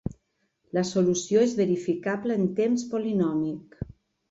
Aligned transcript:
La 0.77 0.83
solució 0.91 1.43
és 1.49 1.53
verificable 1.59 2.39
en 2.41 2.49
temps 2.63 2.89
polinòmic. 2.95 3.81